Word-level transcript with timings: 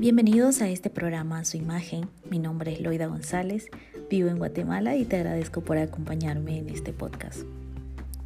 Bienvenidos 0.00 0.62
a 0.62 0.68
este 0.70 0.88
programa 0.88 1.44
Su 1.44 1.58
Imagen. 1.58 2.08
Mi 2.30 2.38
nombre 2.38 2.72
es 2.72 2.80
Loida 2.80 3.06
González, 3.06 3.66
vivo 4.08 4.30
en 4.30 4.38
Guatemala 4.38 4.96
y 4.96 5.04
te 5.04 5.16
agradezco 5.16 5.60
por 5.60 5.76
acompañarme 5.76 6.56
en 6.56 6.70
este 6.70 6.94
podcast. 6.94 7.40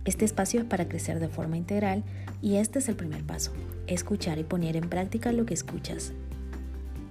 Este 0.04 0.24
espacio 0.24 0.60
es 0.60 0.66
para 0.66 0.86
crecer 0.86 1.18
de 1.18 1.26
forma 1.26 1.56
integral 1.56 2.04
y 2.40 2.58
este 2.58 2.78
es 2.78 2.88
el 2.88 2.94
primer 2.94 3.24
paso, 3.24 3.50
escuchar 3.88 4.38
y 4.38 4.44
poner 4.44 4.76
en 4.76 4.88
práctica 4.88 5.32
lo 5.32 5.46
que 5.46 5.54
escuchas. 5.54 6.12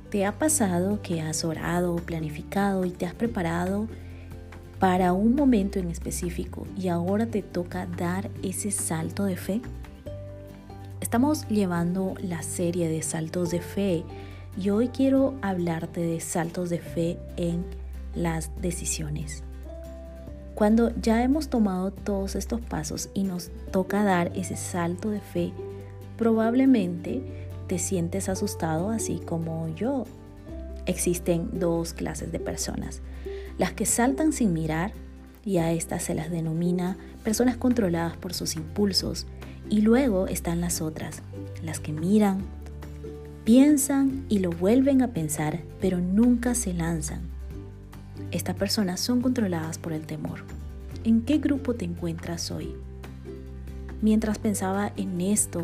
¿Te 0.09 0.25
ha 0.25 0.39
pasado 0.39 1.01
que 1.01 1.19
has 1.19 1.43
orado, 1.43 1.97
planificado 1.97 2.85
y 2.85 2.91
te 2.91 3.05
has 3.05 3.13
preparado 3.13 3.89
para 4.79 5.11
un 5.11 5.35
momento 5.35 5.77
en 5.77 5.89
específico 5.89 6.65
y 6.77 6.87
ahora 6.87 7.25
te 7.25 7.41
toca 7.41 7.85
dar 7.85 8.29
ese 8.43 8.71
salto 8.71 9.25
de 9.25 9.35
fe? 9.35 9.59
Estamos 11.01 11.49
llevando 11.49 12.15
la 12.21 12.43
serie 12.43 12.87
de 12.87 13.01
saltos 13.01 13.51
de 13.51 13.59
fe 13.59 14.05
y 14.57 14.69
hoy 14.69 14.89
quiero 14.89 15.33
hablarte 15.41 16.01
de 16.01 16.19
saltos 16.19 16.69
de 16.69 16.79
fe 16.79 17.17
en 17.37 17.65
las 18.15 18.51
decisiones. 18.61 19.43
Cuando 20.55 20.91
ya 21.01 21.23
hemos 21.23 21.49
tomado 21.49 21.91
todos 21.91 22.35
estos 22.35 22.61
pasos 22.61 23.09
y 23.13 23.23
nos 23.23 23.49
toca 23.71 24.03
dar 24.03 24.31
ese 24.35 24.55
salto 24.55 25.09
de 25.09 25.19
fe, 25.19 25.51
probablemente 26.17 27.23
te 27.67 27.79
sientes 27.79 28.29
asustado 28.29 28.89
así 28.89 29.19
como 29.19 29.67
yo. 29.75 30.05
Existen 30.85 31.59
dos 31.59 31.93
clases 31.93 32.31
de 32.31 32.39
personas 32.39 33.01
las 33.57 33.73
que 33.73 33.85
saltan 33.85 34.33
sin 34.33 34.53
mirar, 34.53 34.91
y 35.45 35.57
a 35.57 35.71
estas 35.71 36.03
se 36.03 36.15
las 36.15 36.31
denomina 36.31 36.97
personas 37.23 37.57
controladas 37.57 38.17
por 38.17 38.33
sus 38.33 38.55
impulsos, 38.55 39.27
y 39.69 39.81
luego 39.81 40.27
están 40.27 40.61
las 40.61 40.81
otras, 40.81 41.21
las 41.61 41.79
que 41.79 41.91
miran, 41.91 42.43
piensan 43.43 44.25
y 44.29 44.39
lo 44.39 44.51
vuelven 44.51 45.01
a 45.01 45.09
pensar, 45.09 45.61
pero 45.81 45.99
nunca 45.99 46.55
se 46.55 46.73
lanzan. 46.73 47.21
Estas 48.31 48.55
personas 48.55 48.99
son 48.99 49.21
controladas 49.21 49.77
por 49.77 49.93
el 49.93 50.05
temor. 50.05 50.39
¿En 51.03 51.21
qué 51.21 51.37
grupo 51.37 51.73
te 51.73 51.85
encuentras 51.85 52.51
hoy? 52.51 52.75
Mientras 54.01 54.37
pensaba 54.37 54.93
en 54.95 55.21
esto, 55.21 55.61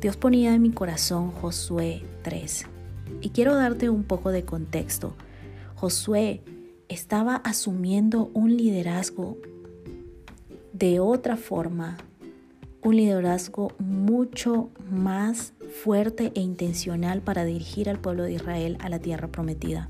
Dios 0.00 0.16
ponía 0.16 0.54
en 0.54 0.62
mi 0.62 0.70
corazón 0.70 1.30
Josué 1.30 2.02
3. 2.22 2.66
Y 3.22 3.30
quiero 3.30 3.54
darte 3.54 3.90
un 3.90 4.04
poco 4.04 4.30
de 4.30 4.44
contexto. 4.44 5.14
Josué 5.74 6.42
estaba 6.88 7.36
asumiendo 7.36 8.30
un 8.34 8.56
liderazgo 8.56 9.38
de 10.72 11.00
otra 11.00 11.36
forma, 11.36 11.96
un 12.82 12.96
liderazgo 12.96 13.72
mucho 13.78 14.70
más 14.90 15.52
fuerte 15.68 16.32
e 16.34 16.40
intencional 16.40 17.20
para 17.20 17.44
dirigir 17.44 17.88
al 17.88 17.98
pueblo 17.98 18.24
de 18.24 18.32
Israel 18.32 18.78
a 18.80 18.88
la 18.88 18.98
tierra 18.98 19.28
prometida. 19.28 19.88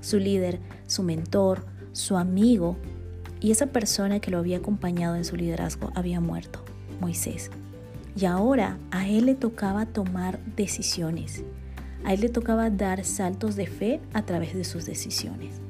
Su 0.00 0.18
líder, 0.18 0.60
su 0.86 1.02
mentor, 1.02 1.66
su 1.92 2.16
amigo 2.16 2.76
y 3.40 3.50
esa 3.50 3.66
persona 3.66 4.20
que 4.20 4.30
lo 4.30 4.38
había 4.38 4.58
acompañado 4.58 5.16
en 5.16 5.24
su 5.24 5.36
liderazgo 5.36 5.90
había 5.94 6.20
muerto, 6.20 6.64
Moisés. 7.00 7.50
Y 8.16 8.26
ahora 8.26 8.78
a 8.90 9.08
él 9.08 9.26
le 9.26 9.34
tocaba 9.34 9.86
tomar 9.86 10.38
decisiones. 10.56 11.44
A 12.04 12.12
él 12.12 12.20
le 12.20 12.28
tocaba 12.28 12.70
dar 12.70 13.04
saltos 13.04 13.56
de 13.56 13.66
fe 13.66 14.00
a 14.12 14.22
través 14.22 14.54
de 14.54 14.64
sus 14.64 14.86
decisiones. 14.86 15.60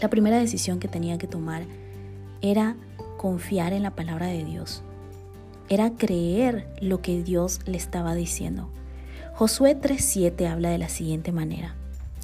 La 0.00 0.08
primera 0.10 0.38
decisión 0.38 0.78
que 0.78 0.88
tenía 0.88 1.18
que 1.18 1.26
tomar 1.26 1.62
era 2.40 2.76
confiar 3.16 3.72
en 3.72 3.82
la 3.82 3.96
palabra 3.96 4.26
de 4.26 4.44
Dios. 4.44 4.82
Era 5.68 5.90
creer 5.90 6.68
lo 6.80 7.02
que 7.02 7.22
Dios 7.22 7.60
le 7.66 7.76
estaba 7.76 8.14
diciendo. 8.14 8.70
Josué 9.34 9.78
3.7 9.78 10.48
habla 10.50 10.70
de 10.70 10.78
la 10.78 10.88
siguiente 10.88 11.30
manera. 11.30 11.76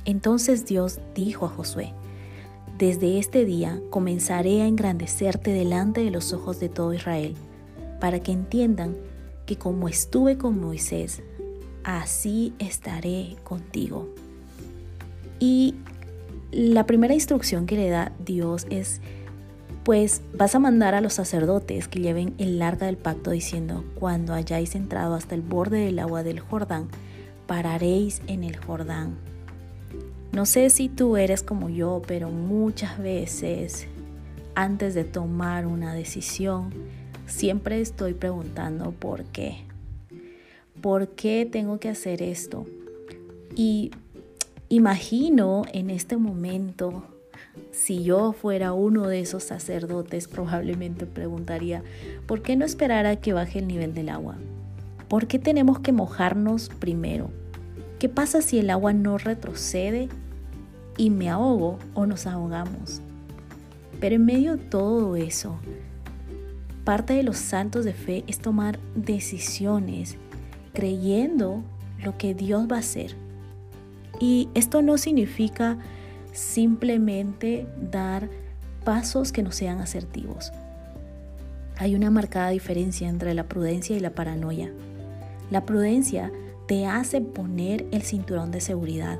Entonces 0.04 0.66
Dios 0.66 1.00
dijo 1.14 1.46
a 1.46 1.50
Josué, 1.50 1.92
desde 2.78 3.18
este 3.18 3.44
día 3.44 3.80
comenzaré 3.90 4.62
a 4.62 4.66
engrandecerte 4.66 5.52
delante 5.52 6.02
de 6.02 6.10
los 6.10 6.32
ojos 6.32 6.58
de 6.58 6.68
todo 6.68 6.92
Israel, 6.92 7.34
para 8.00 8.20
que 8.20 8.32
entiendan 8.32 8.96
que 9.46 9.56
como 9.56 9.88
estuve 9.88 10.36
con 10.36 10.60
Moisés, 10.60 11.22
así 11.84 12.52
estaré 12.58 13.36
contigo. 13.44 14.08
Y 15.38 15.74
la 16.50 16.86
primera 16.86 17.14
instrucción 17.14 17.66
que 17.66 17.76
le 17.76 17.90
da 17.90 18.12
Dios 18.24 18.66
es, 18.70 19.00
pues 19.84 20.22
vas 20.32 20.54
a 20.54 20.58
mandar 20.58 20.94
a 20.94 21.00
los 21.00 21.14
sacerdotes 21.14 21.88
que 21.88 22.00
lleven 22.00 22.34
el 22.38 22.60
arca 22.62 22.86
del 22.86 22.96
pacto 22.96 23.30
diciendo, 23.30 23.84
cuando 23.94 24.32
hayáis 24.34 24.74
entrado 24.74 25.14
hasta 25.14 25.34
el 25.34 25.42
borde 25.42 25.84
del 25.84 25.98
agua 25.98 26.22
del 26.22 26.40
Jordán, 26.40 26.88
pararéis 27.46 28.22
en 28.26 28.44
el 28.44 28.56
Jordán. 28.56 29.16
No 30.32 30.46
sé 30.46 30.70
si 30.70 30.88
tú 30.88 31.16
eres 31.16 31.42
como 31.42 31.68
yo, 31.68 32.02
pero 32.06 32.30
muchas 32.30 32.98
veces 32.98 33.86
antes 34.54 34.94
de 34.94 35.04
tomar 35.04 35.66
una 35.66 35.94
decisión, 35.94 36.72
siempre 37.26 37.80
estoy 37.80 38.14
preguntando 38.14 38.92
por 38.92 39.24
qué. 39.24 39.58
¿Por 40.80 41.08
qué 41.08 41.48
tengo 41.50 41.78
que 41.78 41.88
hacer 41.88 42.22
esto? 42.22 42.66
Y 43.54 43.90
Imagino 44.74 45.62
en 45.72 45.88
este 45.88 46.16
momento, 46.16 47.04
si 47.72 48.02
yo 48.02 48.32
fuera 48.32 48.72
uno 48.72 49.06
de 49.06 49.20
esos 49.20 49.44
sacerdotes, 49.44 50.28
probablemente 50.28 51.06
preguntaría, 51.06 51.82
¿por 52.26 52.42
qué 52.42 52.56
no 52.56 52.64
esperar 52.64 53.06
a 53.06 53.16
que 53.16 53.32
baje 53.32 53.58
el 53.58 53.66
nivel 53.66 53.94
del 53.94 54.08
agua? 54.08 54.36
¿Por 55.08 55.26
qué 55.26 55.38
tenemos 55.38 55.80
que 55.80 55.92
mojarnos 55.92 56.70
primero? 56.78 57.30
¿Qué 57.98 58.08
pasa 58.08 58.42
si 58.42 58.58
el 58.58 58.70
agua 58.70 58.92
no 58.92 59.18
retrocede 59.18 60.08
y 60.96 61.10
me 61.10 61.28
ahogo 61.28 61.78
o 61.94 62.06
nos 62.06 62.26
ahogamos? 62.26 63.00
Pero 64.00 64.16
en 64.16 64.24
medio 64.24 64.56
de 64.56 64.64
todo 64.64 65.16
eso, 65.16 65.58
parte 66.84 67.14
de 67.14 67.22
los 67.22 67.36
saltos 67.36 67.84
de 67.84 67.94
fe 67.94 68.24
es 68.26 68.38
tomar 68.38 68.78
decisiones 68.94 70.16
creyendo 70.72 71.62
lo 72.02 72.18
que 72.18 72.34
Dios 72.34 72.66
va 72.70 72.76
a 72.76 72.80
hacer 72.80 73.16
y 74.20 74.48
esto 74.54 74.82
no 74.82 74.98
significa 74.98 75.78
simplemente 76.34 77.66
dar 77.90 78.28
pasos 78.84 79.32
que 79.32 79.42
no 79.42 79.52
sean 79.52 79.80
asertivos. 79.80 80.52
Hay 81.76 81.94
una 81.94 82.10
marcada 82.10 82.50
diferencia 82.50 83.08
entre 83.08 83.34
la 83.34 83.44
prudencia 83.44 83.96
y 83.96 84.00
la 84.00 84.10
paranoia. 84.10 84.70
La 85.50 85.64
prudencia 85.64 86.30
te 86.66 86.86
hace 86.86 87.20
poner 87.20 87.86
el 87.90 88.02
cinturón 88.02 88.50
de 88.50 88.60
seguridad, 88.60 89.18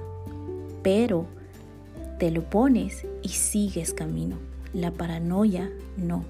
pero 0.82 1.26
te 2.18 2.30
lo 2.30 2.42
pones 2.42 3.04
y 3.22 3.30
sigues 3.30 3.92
camino. 3.92 4.36
La 4.72 4.90
paranoia 4.90 5.70
no. 5.96 6.24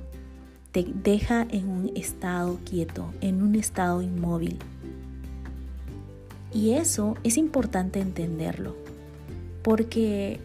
Te 0.72 0.84
deja 0.84 1.46
en 1.50 1.68
un 1.68 1.92
estado 1.94 2.58
quieto, 2.64 3.12
en 3.20 3.42
un 3.42 3.54
estado 3.54 4.02
inmóvil. 4.02 4.58
Y 6.52 6.72
eso 6.72 7.16
es 7.22 7.36
importante 7.36 8.00
entenderlo, 8.00 8.76
porque 9.62 10.40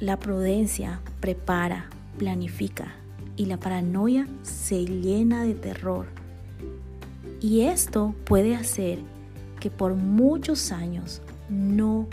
la 0.00 0.18
prudencia 0.18 1.00
prepara, 1.20 1.90
planifica 2.18 2.94
y 3.36 3.46
la 3.46 3.58
paranoia 3.58 4.28
se 4.42 4.84
llena 4.84 5.44
de 5.44 5.54
terror. 5.54 6.06
Y 7.40 7.62
esto 7.62 8.14
puede 8.24 8.54
hacer 8.54 8.98
que 9.60 9.70
por 9.70 9.94
muchos 9.94 10.72
años 10.72 11.20
no 11.48 12.06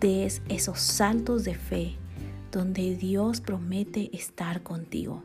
des 0.00 0.42
esos 0.48 0.80
saltos 0.80 1.44
de 1.44 1.54
fe 1.54 1.96
donde 2.52 2.96
Dios 2.96 3.40
promete 3.40 4.10
estar 4.16 4.62
contigo. 4.62 5.22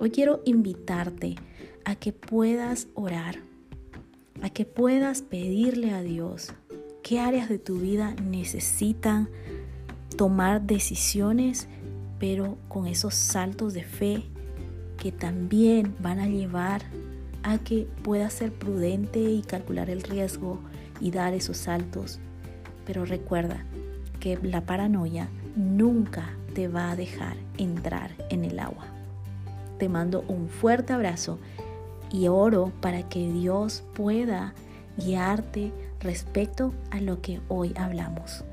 Hoy 0.00 0.10
quiero 0.10 0.42
invitarte 0.44 1.36
a 1.84 1.94
que 1.94 2.12
puedas 2.12 2.88
orar 2.94 3.50
a 4.42 4.50
que 4.50 4.64
puedas 4.64 5.22
pedirle 5.22 5.92
a 5.92 6.02
Dios 6.02 6.52
qué 7.02 7.20
áreas 7.20 7.48
de 7.48 7.58
tu 7.58 7.78
vida 7.78 8.14
necesitan 8.22 9.28
tomar 10.16 10.62
decisiones, 10.62 11.68
pero 12.18 12.58
con 12.68 12.86
esos 12.86 13.14
saltos 13.14 13.74
de 13.74 13.84
fe 13.84 14.24
que 14.98 15.12
también 15.12 15.94
van 16.00 16.18
a 16.18 16.28
llevar 16.28 16.82
a 17.42 17.58
que 17.58 17.88
puedas 18.02 18.34
ser 18.34 18.52
prudente 18.52 19.18
y 19.18 19.42
calcular 19.42 19.88
el 19.88 20.02
riesgo 20.02 20.60
y 21.00 21.10
dar 21.10 21.32
esos 21.32 21.56
saltos. 21.56 22.20
Pero 22.84 23.04
recuerda 23.04 23.64
que 24.20 24.38
la 24.42 24.60
paranoia 24.66 25.28
nunca 25.56 26.30
te 26.54 26.68
va 26.68 26.90
a 26.90 26.96
dejar 26.96 27.36
entrar 27.56 28.10
en 28.28 28.44
el 28.44 28.58
agua. 28.58 28.86
Te 29.78 29.88
mando 29.88 30.24
un 30.28 30.48
fuerte 30.48 30.92
abrazo 30.92 31.38
y 32.12 32.28
oro 32.28 32.72
para 32.80 33.08
que 33.08 33.32
Dios 33.32 33.84
pueda 33.94 34.52
guiarte 34.98 35.72
respecto 36.00 36.74
a 36.90 37.00
lo 37.00 37.22
que 37.22 37.40
hoy 37.48 37.72
hablamos. 37.76 38.44